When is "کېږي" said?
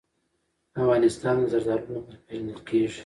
2.67-2.99